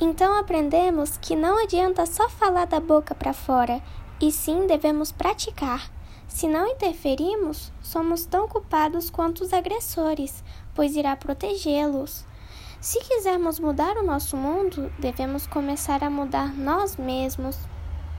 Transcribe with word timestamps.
Então 0.00 0.36
aprendemos 0.36 1.16
que 1.16 1.36
não 1.36 1.62
adianta 1.62 2.04
só 2.04 2.28
falar 2.28 2.66
da 2.66 2.80
boca 2.80 3.14
para 3.14 3.32
fora, 3.32 3.80
e 4.20 4.32
sim 4.32 4.66
devemos 4.66 5.12
praticar. 5.12 5.90
Se 6.26 6.48
não 6.48 6.66
interferimos, 6.66 7.72
somos 7.80 8.24
tão 8.24 8.48
culpados 8.48 9.08
quanto 9.08 9.44
os 9.44 9.52
agressores, 9.52 10.42
pois 10.74 10.96
irá 10.96 11.14
protegê-los. 11.14 12.24
Se 12.80 12.98
quisermos 13.00 13.60
mudar 13.60 13.96
o 13.96 14.04
nosso 14.04 14.36
mundo, 14.36 14.92
devemos 14.98 15.46
começar 15.46 16.02
a 16.02 16.10
mudar 16.10 16.52
nós 16.54 16.96
mesmos. 16.96 17.56